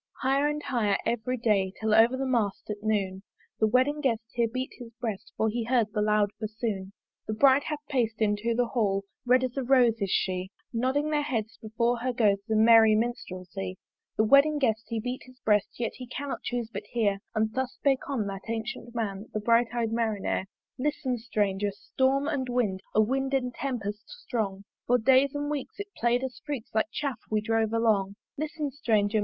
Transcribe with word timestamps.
Higher 0.23 0.47
and 0.47 0.63
higher 0.63 0.97
every 1.05 1.37
day, 1.37 1.73
Till 1.79 1.93
over 1.93 2.17
the 2.17 2.25
mast 2.25 2.71
at 2.71 2.81
noon 2.81 3.21
The 3.59 3.67
wedding 3.67 4.01
guest 4.01 4.23
here 4.33 4.47
beat 4.51 4.71
his 4.79 4.89
breast, 4.99 5.31
For 5.37 5.47
he 5.47 5.63
heard 5.65 5.93
the 5.93 6.01
loud 6.01 6.31
bassoon. 6.39 6.91
The 7.27 7.35
Bride 7.35 7.65
hath 7.65 7.85
pac'd 7.87 8.19
into 8.19 8.55
the 8.55 8.65
Hall, 8.65 9.03
Red 9.27 9.43
as 9.43 9.55
a 9.57 9.63
rose 9.63 10.01
is 10.01 10.09
she; 10.09 10.49
Nodding 10.73 11.11
their 11.11 11.21
heads 11.21 11.59
before 11.61 11.97
her 11.99 12.11
goes 12.13 12.39
The 12.47 12.55
merry 12.55 12.95
Minstralsy. 12.95 13.75
The 14.17 14.23
wedding 14.23 14.57
guest 14.57 14.85
he 14.87 14.99
beat 14.99 15.21
his 15.25 15.39
breast, 15.41 15.79
Yet 15.79 15.93
he 15.97 16.07
cannot 16.07 16.41
chuse 16.41 16.71
but 16.73 16.85
hear: 16.93 17.19
And 17.35 17.53
thus 17.53 17.73
spake 17.73 18.09
on 18.09 18.25
that 18.25 18.41
ancyent 18.49 18.95
Man, 18.95 19.27
The 19.35 19.39
bright 19.39 19.67
eyed 19.71 19.91
Marinere. 19.91 20.45
Listen, 20.79 21.19
Stranger! 21.19 21.69
Storm 21.71 22.27
and 22.27 22.49
Wind, 22.49 22.81
A 22.95 23.01
Wind 23.03 23.35
and 23.35 23.53
Tempest 23.53 24.09
strong! 24.09 24.63
For 24.87 24.97
days 24.97 25.35
and 25.35 25.47
weeks 25.51 25.79
it 25.79 25.93
play'd 25.95 26.23
us 26.23 26.41
freaks 26.43 26.71
Like 26.73 26.87
Chaff 26.91 27.19
we 27.29 27.39
drove 27.39 27.71
along. 27.71 28.15
Listen, 28.35 28.71
Stranger! 28.71 29.19